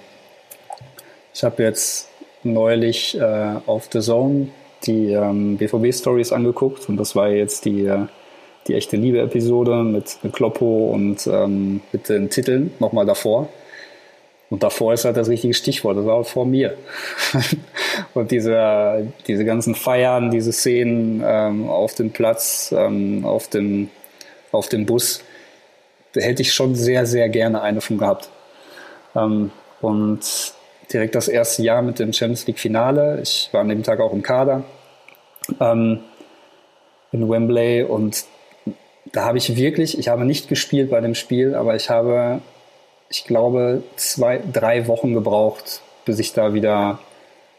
[1.34, 2.08] ich habe jetzt
[2.44, 4.48] neulich äh, auf The Zone
[4.86, 8.06] die ähm, BVB-Stories angeguckt und das war jetzt die, äh,
[8.66, 13.48] die echte Liebe-Episode mit, mit Kloppo und ähm, mit den Titeln nochmal davor.
[14.50, 16.76] Und davor ist halt das richtige Stichwort, das war vor mir.
[18.14, 23.90] und diese, diese ganzen Feiern, diese Szenen ähm, auf dem Platz, ähm, auf, dem,
[24.50, 25.22] auf dem Bus,
[26.12, 28.28] da hätte ich schon sehr, sehr gerne eine von gehabt.
[29.14, 30.20] Ähm, und
[30.92, 33.20] direkt das erste Jahr mit dem Champions League Finale.
[33.22, 34.64] Ich war an dem Tag auch im Kader
[35.60, 36.00] ähm,
[37.12, 38.24] in Wembley und
[39.12, 42.40] da habe ich wirklich, ich habe nicht gespielt bei dem Spiel, aber ich habe,
[43.08, 47.00] ich glaube, zwei, drei Wochen gebraucht, bis ich da wieder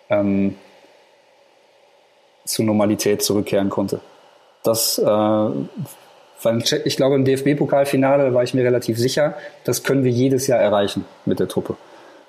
[0.09, 0.55] ähm,
[2.45, 3.99] zur Normalität zurückkehren konnte.
[4.63, 5.49] Das, äh,
[6.85, 11.05] ich glaube, im DFB-Pokalfinale war ich mir relativ sicher, das können wir jedes Jahr erreichen
[11.25, 11.75] mit der Truppe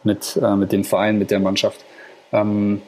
[0.04, 1.84] mit, äh, mit dem Verein, mit der Mannschaft.
[2.32, 2.82] Ähm,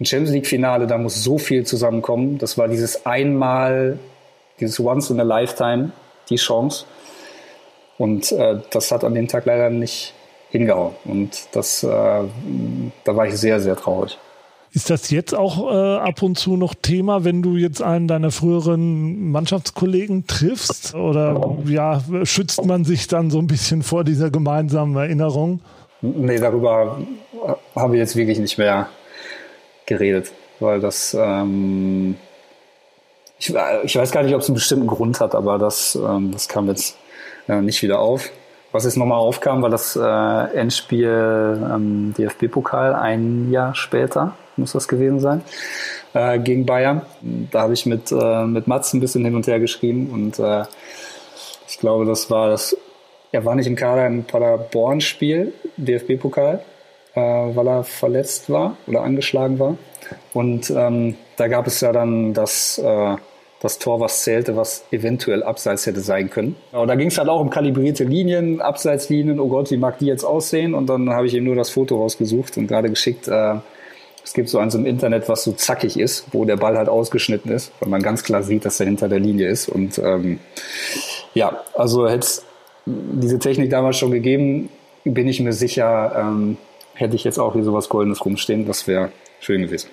[0.00, 2.38] ein Champions League-Finale, da muss so viel zusammenkommen.
[2.38, 3.98] Das war dieses einmal,
[4.60, 5.92] dieses Once in a Lifetime,
[6.30, 6.84] die Chance.
[7.96, 10.14] Und äh, das hat an dem Tag leider nicht
[10.50, 10.94] hingehauen.
[11.04, 14.18] Und das, äh, da war ich sehr, sehr traurig.
[14.72, 18.32] Ist das jetzt auch äh, ab und zu noch Thema, wenn du jetzt einen deiner
[18.32, 20.96] früheren Mannschaftskollegen triffst?
[20.96, 25.60] Oder ja, schützt man sich dann so ein bisschen vor dieser gemeinsamen Erinnerung?
[26.06, 26.98] Nee, darüber
[27.74, 28.88] habe ich jetzt wirklich nicht mehr
[29.86, 32.16] geredet, weil das, ähm,
[33.38, 36.46] ich, ich, weiß gar nicht, ob es einen bestimmten Grund hat, aber das, ähm, das
[36.46, 36.98] kam jetzt
[37.48, 38.28] äh, nicht wieder auf.
[38.72, 41.08] Was jetzt nochmal aufkam, war das äh, Endspiel
[41.72, 45.42] ähm, DFB-Pokal ein Jahr später, muss das gewesen sein,
[46.12, 47.00] äh, gegen Bayern.
[47.50, 50.64] Da habe ich mit, äh, mit Mats ein bisschen hin und her geschrieben und äh,
[51.66, 52.76] ich glaube, das war das
[53.34, 56.60] er war nicht im Kader im Paderborn-Spiel, DFB-Pokal,
[57.14, 59.76] äh, weil er verletzt war oder angeschlagen war.
[60.32, 63.16] Und ähm, da gab es ja dann das, äh,
[63.60, 66.54] das Tor, was zählte, was eventuell abseits hätte sein können.
[66.70, 69.40] Und da ging es halt auch um kalibrierte Linien, Abseitslinien.
[69.40, 70.72] Oh Gott, wie mag die jetzt aussehen?
[70.72, 73.26] Und dann habe ich ihm nur das Foto rausgesucht und gerade geschickt.
[73.26, 73.56] Äh,
[74.22, 77.50] es gibt so eins im Internet, was so zackig ist, wo der Ball halt ausgeschnitten
[77.50, 79.68] ist, weil man ganz klar sieht, dass er hinter der Linie ist.
[79.68, 80.38] Und ähm,
[81.34, 82.28] ja, also hätte
[82.86, 84.68] diese Technik damals schon gegeben,
[85.04, 86.56] bin ich mir sicher, ähm,
[86.94, 88.66] hätte ich jetzt auch hier sowas Goldenes rumstehen.
[88.66, 89.88] Das wäre schön gewesen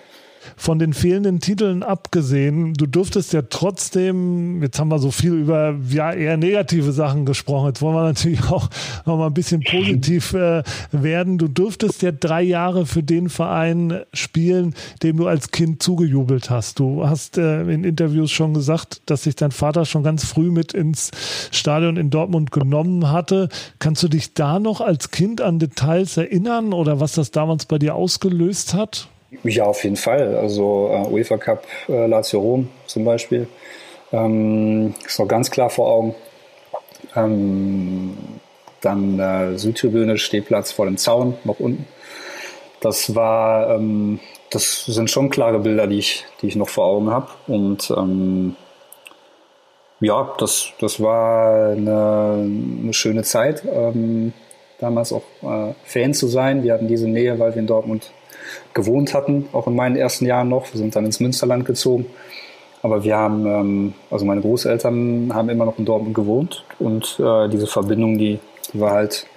[0.56, 5.75] von den fehlenden Titeln abgesehen, du durftest ja trotzdem, jetzt haben wir so viel über
[5.89, 8.69] ja eher negative Sachen gesprochen, jetzt wollen wir natürlich auch
[9.06, 11.38] noch mal ein bisschen positiv äh, werden.
[11.38, 14.73] Du durftest ja drei Jahre für den Verein spielen,
[15.04, 16.80] dem du als Kind zugejubelt hast.
[16.80, 20.73] Du hast äh, in Interviews schon gesagt, dass sich dein Vater schon ganz früh mit
[20.73, 21.12] ins
[21.51, 23.49] Stadion in Dortmund genommen hatte.
[23.80, 27.77] Kannst du dich da noch als Kind an Details erinnern oder was das damals bei
[27.77, 29.11] dir ausgelöst hat?
[29.44, 30.36] Ja, auf jeden Fall.
[30.36, 33.48] Also äh, UEFA Cup äh, Lazio Rom zum Beispiel
[34.12, 36.15] ähm, ist noch ganz klar vor Augen.
[37.15, 38.17] Ähm,
[38.82, 41.88] dann äh, Südtribüne, Stehplatz vor dem Zaun, noch unten.
[42.82, 47.10] Das war, ähm, das sind schon klare Bilder, die ich, die ich noch vor Augen
[47.10, 47.30] habe.
[47.48, 48.56] Und ähm,
[50.00, 52.50] ja, das, das war eine,
[52.82, 54.34] eine schöne Zeit, ähm,
[54.80, 56.63] damals auch äh, Fan zu sein.
[56.63, 58.12] Wir hatten diese Nähe, weil wir in Dortmund
[58.73, 60.71] gewohnt hatten, auch in meinen ersten Jahren noch.
[60.73, 62.06] Wir sind dann ins Münsterland gezogen.
[62.84, 67.47] Aber wir haben, ähm, also meine Großeltern haben immer noch in Dortmund gewohnt und äh,
[67.47, 68.39] diese Verbindung, die,
[68.73, 69.27] die war halt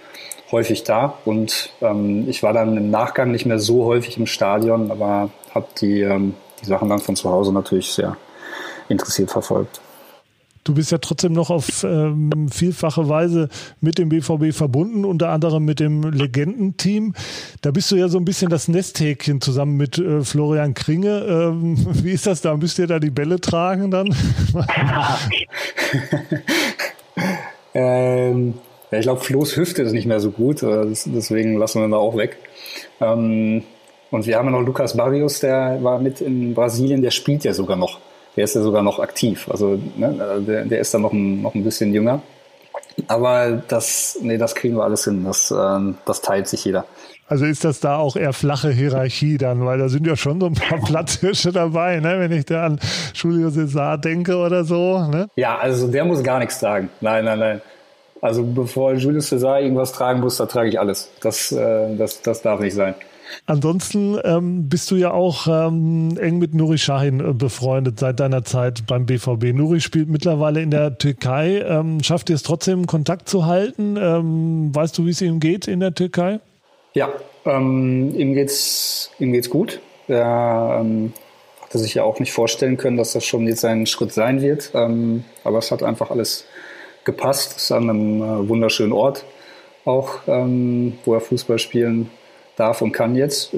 [0.51, 1.19] häufig da.
[1.27, 5.67] Und ähm, ich war dann im Nachgang nicht mehr so häufig im Stadion, aber habe
[5.79, 8.17] die, ähm, die Sachen dann von zu Hause natürlich sehr,
[8.89, 9.81] interessiert verfolgt.
[10.65, 13.51] Du bist ja trotzdem noch auf ähm, vielfache Weise
[13.83, 17.13] mit dem BVB verbunden, unter anderem mit dem Legendenteam.
[17.61, 21.19] Da bist du ja so ein bisschen das Nesthäkchen zusammen mit äh, Florian Kringe.
[21.29, 22.57] Ähm, wie ist das da?
[22.57, 24.07] Müsst ihr da die Bälle tragen dann?
[27.75, 28.55] ähm,
[28.91, 31.91] ja, ich glaube, Flo's Hüfte ist nicht mehr so gut, äh, deswegen lassen wir ihn
[31.91, 32.39] da auch weg.
[33.03, 33.65] Ähm,
[34.11, 37.53] und wir haben ja noch Lukas Barrios, der war mit in Brasilien, der spielt ja
[37.53, 37.99] sogar noch
[38.37, 39.49] der ist ja sogar noch aktiv.
[39.51, 42.23] Also ne, der, der ist dann noch ein, noch ein bisschen jünger.
[43.09, 45.25] Aber das, nee, das kriegen wir alles hin.
[45.25, 46.85] Das, ähm, das teilt sich jeder.
[47.27, 50.47] Also ist das da auch eher flache Hierarchie dann, weil da sind ja schon so
[50.47, 52.21] ein paar Platzhirsche dabei, ne?
[52.21, 52.81] wenn ich da an
[53.15, 54.99] Julio Cesar denke oder so.
[55.07, 55.29] Ne?
[55.37, 56.91] Ja, also der muss gar nichts tragen.
[57.01, 57.61] Nein, nein, nein.
[58.21, 61.11] Also bevor Julio Cesar irgendwas tragen muss, da trage ich alles.
[61.21, 62.95] Das, äh, das, das darf nicht sein.
[63.47, 68.45] Ansonsten ähm, bist du ja auch ähm, eng mit Nuri Sahin äh, befreundet seit deiner
[68.45, 69.55] Zeit beim BVB.
[69.55, 71.63] Nuri spielt mittlerweile in der Türkei.
[71.67, 73.97] Ähm, schafft ihr es trotzdem, Kontakt zu halten?
[74.01, 76.41] Ähm, weißt du, wie es ihm geht in der Türkei?
[76.95, 77.11] Ja,
[77.45, 79.81] ähm, ihm geht's ihm geht's gut.
[80.09, 81.13] Er ähm,
[81.63, 84.75] hatte sich ja auch nicht vorstellen können, dass das schon jetzt ein Schritt sein wird.
[84.75, 86.45] aber es hat einfach alles
[87.05, 87.57] gepasst.
[87.57, 89.25] Es ist an einem äh, wunderschönen Ort
[89.85, 92.09] auch, wo er Fußball spielen
[92.57, 93.51] darf und kann jetzt.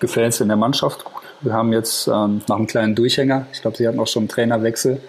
[0.00, 1.22] Gefällt es in der Mannschaft gut.
[1.40, 4.28] Wir haben jetzt ähm, nach einem kleinen Durchhänger, ich glaube, sie hatten auch schon einen
[4.28, 5.00] Trainerwechsel,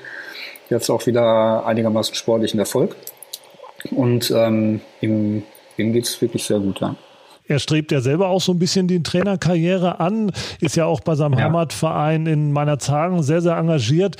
[0.69, 2.95] jetzt auch wieder einigermaßen sportlichen Erfolg.
[3.91, 5.43] Und ähm, ihm,
[5.77, 6.95] ihm geht es wirklich sehr gut, ja.
[7.47, 11.15] Er strebt ja selber auch so ein bisschen die Trainerkarriere an, ist ja auch bei
[11.15, 11.45] seinem ja.
[11.45, 14.17] Heimatverein in meiner Zagen sehr, sehr engagiert.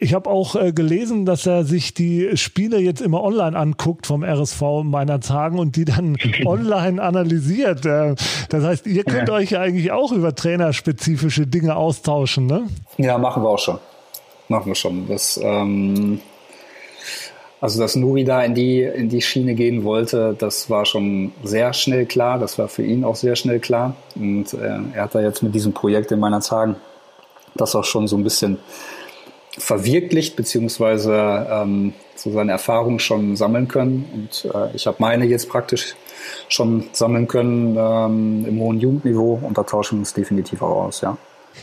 [0.00, 4.22] Ich habe auch äh, gelesen, dass er sich die Spiele jetzt immer online anguckt vom
[4.22, 7.84] RSV meiner Tagen und die dann online analysiert.
[7.84, 8.14] Äh,
[8.48, 9.34] das heißt, ihr könnt ja.
[9.34, 12.68] euch ja eigentlich auch über trainerspezifische Dinge austauschen, ne?
[12.96, 13.78] Ja, machen wir auch schon.
[14.46, 15.08] Machen wir schon.
[15.08, 16.20] Das, ähm,
[17.60, 21.72] also, dass Nuri da in die, in die Schiene gehen wollte, das war schon sehr
[21.72, 22.38] schnell klar.
[22.38, 23.96] Das war für ihn auch sehr schnell klar.
[24.14, 26.76] Und äh, er hat da jetzt mit diesem Projekt in meiner Tagen
[27.56, 28.58] das auch schon so ein bisschen
[29.58, 34.04] verwirklicht, beziehungsweise ähm, so seine Erfahrungen schon sammeln können.
[34.12, 35.94] Und äh, ich habe meine jetzt praktisch
[36.48, 41.00] schon sammeln können ähm, im hohen Jugendniveau und da tauschen wir uns definitiv auch aus,
[41.00, 41.16] ja.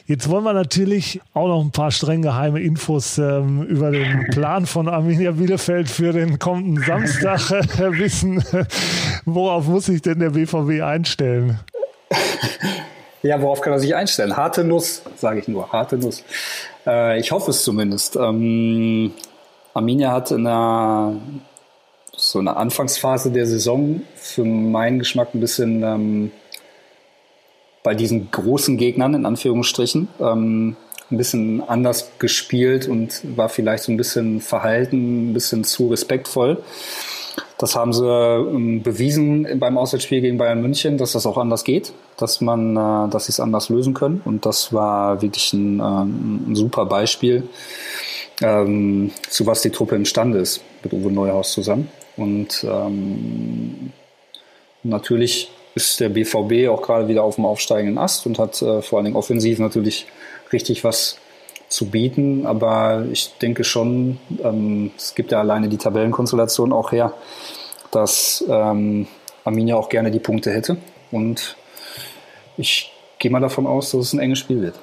[0.07, 4.65] Jetzt wollen wir natürlich auch noch ein paar streng geheime Infos ähm, über den Plan
[4.65, 8.43] von Arminia Bielefeld für den kommenden Samstag äh, wissen.
[9.25, 11.59] Worauf muss sich denn der BVB einstellen?
[13.23, 14.37] Ja, worauf kann er sich einstellen?
[14.37, 16.23] Harte Nuss, sage ich nur, harte Nuss.
[16.85, 18.15] Äh, ich hoffe es zumindest.
[18.15, 19.13] Ähm,
[19.73, 21.15] Arminia hat in einer
[22.17, 26.31] so einer Anfangsphase der Saison für meinen Geschmack ein bisschen ähm,
[27.83, 30.77] bei diesen großen Gegnern in Anführungsstrichen ähm,
[31.11, 36.63] ein bisschen anders gespielt und war vielleicht so ein bisschen verhalten, ein bisschen zu respektvoll.
[37.57, 41.93] Das haben sie ähm, bewiesen beim Auswärtsspiel gegen Bayern München, dass das auch anders geht,
[42.17, 44.21] dass man, äh, dass sie es anders lösen können.
[44.25, 47.43] Und das war wirklich ein, äh, ein super Beispiel,
[48.41, 51.89] ähm, zu was die Truppe imstande ist mit Uwe Neuhaus zusammen.
[52.17, 53.93] Und ähm,
[54.83, 58.97] natürlich ist der BVB auch gerade wieder auf dem aufsteigenden Ast und hat äh, vor
[58.97, 60.07] allen Dingen offensiv natürlich
[60.51, 61.17] richtig was
[61.75, 62.45] zu bieten.
[62.45, 67.13] Aber ich denke schon, ähm, es gibt ja alleine die Tabellenkonstellation auch her,
[67.91, 69.07] dass ähm,
[69.43, 70.77] Arminia auch gerne die Punkte hätte.
[71.11, 71.55] Und
[72.57, 74.75] ich gehe mal davon aus, dass es ein enges Spiel wird.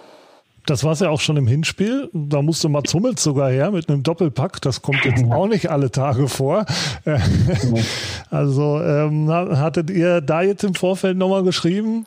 [0.67, 2.09] Das war es ja auch schon im Hinspiel.
[2.13, 4.61] Da musste Mats Hummels sogar her mit einem Doppelpack.
[4.61, 6.67] Das kommt jetzt auch nicht alle Tage vor.
[8.31, 12.07] also ähm, hattet ihr da jetzt im Vorfeld nochmal geschrieben?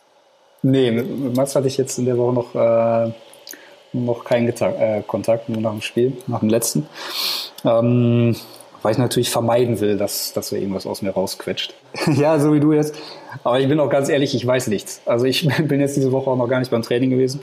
[0.61, 0.91] Nee,
[1.35, 3.11] Mats hatte ich jetzt in der Woche noch äh,
[4.03, 6.87] noch keinen äh, Kontakt, nur nach dem Spiel, nach dem letzten.
[7.63, 8.35] Ähm,
[8.81, 11.73] weil ich natürlich vermeiden will, dass, dass er irgendwas aus mir rausquetscht.
[12.17, 12.95] ja, so wie du jetzt.
[13.43, 15.01] Aber ich bin auch ganz ehrlich, ich weiß nichts.
[15.05, 17.41] Also ich bin jetzt diese Woche auch noch gar nicht beim Training gewesen.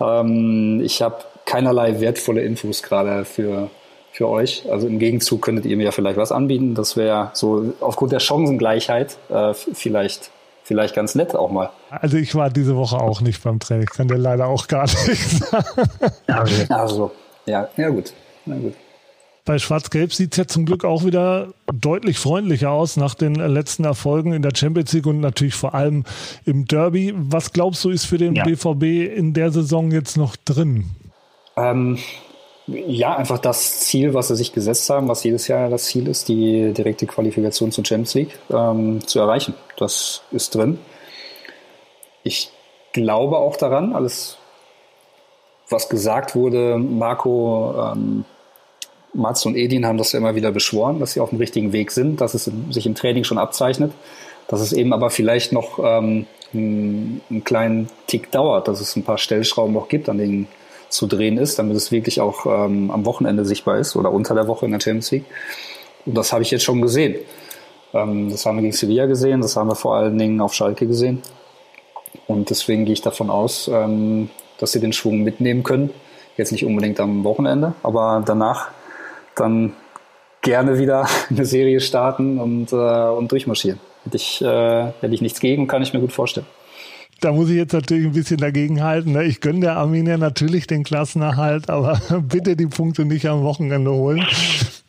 [0.00, 3.70] Ähm, ich habe keinerlei wertvolle Infos gerade für,
[4.12, 4.64] für euch.
[4.70, 6.74] Also im Gegenzug könntet ihr mir ja vielleicht was anbieten.
[6.74, 10.30] Das wäre so aufgrund der Chancengleichheit äh, vielleicht
[10.66, 11.70] vielleicht ganz nett auch mal.
[11.90, 15.30] Also ich war diese Woche auch nicht beim Training, kann dir leider auch gar nicht
[15.30, 15.90] sagen.
[16.68, 17.12] Also,
[17.46, 18.12] ja, ja gut.
[18.44, 18.74] Na gut.
[19.44, 23.84] Bei Schwarz-Gelb sieht es ja zum Glück auch wieder deutlich freundlicher aus nach den letzten
[23.84, 26.02] Erfolgen in der Champions League und natürlich vor allem
[26.44, 27.14] im Derby.
[27.16, 28.42] Was glaubst du, ist für den ja.
[28.42, 30.86] BVB in der Saison jetzt noch drin?
[31.56, 31.96] Ähm,
[32.66, 36.28] ja, einfach das Ziel, was sie sich gesetzt haben, was jedes Jahr das Ziel ist,
[36.28, 39.54] die direkte Qualifikation zur Champions League ähm, zu erreichen.
[39.76, 40.78] Das ist drin.
[42.24, 42.50] Ich
[42.92, 44.38] glaube auch daran, alles
[45.68, 48.24] was gesagt wurde, Marco, ähm,
[49.12, 51.90] Mats und Edin haben das ja immer wieder beschworen, dass sie auf dem richtigen Weg
[51.90, 53.92] sind, dass es sich im Training schon abzeichnet,
[54.48, 59.04] dass es eben aber vielleicht noch ähm, einen, einen kleinen Tick dauert, dass es ein
[59.04, 60.48] paar Stellschrauben noch gibt, an denen
[60.88, 64.48] zu drehen ist, damit es wirklich auch ähm, am Wochenende sichtbar ist oder unter der
[64.48, 65.24] Woche in der Champions League.
[66.04, 67.16] Und das habe ich jetzt schon gesehen.
[67.92, 70.86] Ähm, das haben wir gegen Sevilla gesehen, das haben wir vor allen Dingen auf Schalke
[70.86, 71.22] gesehen.
[72.26, 75.90] Und deswegen gehe ich davon aus, ähm, dass sie den Schwung mitnehmen können.
[76.36, 78.68] Jetzt nicht unbedingt am Wochenende, aber danach
[79.34, 79.72] dann
[80.42, 83.80] gerne wieder eine Serie starten und, äh, und durchmarschieren.
[84.04, 86.46] Hätte ich, äh, hätte ich nichts gegen, kann ich mir gut vorstellen.
[87.20, 89.12] Da muss ich jetzt natürlich ein bisschen dagegen halten.
[89.12, 89.24] Ne?
[89.24, 94.26] Ich gönne der Arminia natürlich den Klassenerhalt, aber bitte die Punkte nicht am Wochenende holen.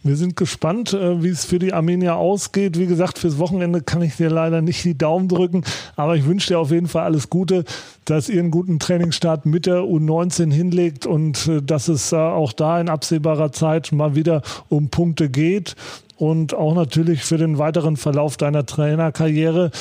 [0.03, 2.77] Wir sind gespannt, äh, wie es für die Armenier ausgeht.
[2.77, 5.63] Wie gesagt, fürs Wochenende kann ich dir leider nicht die Daumen drücken,
[5.95, 7.65] aber ich wünsche dir auf jeden Fall alles Gute,
[8.05, 12.53] dass ihr einen guten Trainingsstart mit der U19 hinlegt und äh, dass es äh, auch
[12.53, 15.75] da in absehbarer Zeit mal wieder um Punkte geht
[16.17, 19.71] und auch natürlich für den weiteren Verlauf deiner Trainerkarriere.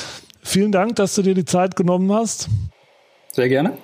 [0.47, 2.47] Vielen Dank, dass du dir die Zeit genommen hast.
[3.33, 3.77] Sehr gerne.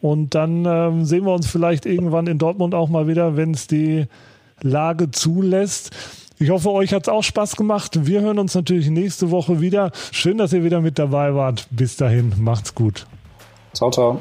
[0.00, 3.66] Und dann ähm, sehen wir uns vielleicht irgendwann in Dortmund auch mal wieder, wenn es
[3.66, 4.06] die
[4.62, 5.90] Lage zulässt.
[6.38, 8.06] Ich hoffe, euch hat es auch Spaß gemacht.
[8.06, 9.90] Wir hören uns natürlich nächste Woche wieder.
[10.12, 11.66] Schön, dass ihr wieder mit dabei wart.
[11.72, 13.04] Bis dahin, macht's gut.
[13.72, 14.20] Ciao, ciao.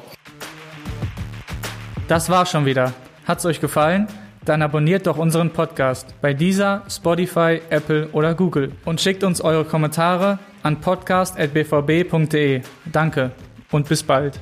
[2.07, 2.91] Das war schon wieder.
[3.27, 4.07] Hat's euch gefallen?
[4.45, 9.63] Dann abonniert doch unseren Podcast bei dieser, Spotify, Apple oder Google und schickt uns eure
[9.63, 12.61] Kommentare an podcast.bvb.de.
[12.91, 13.31] Danke
[13.71, 14.39] und bis bald.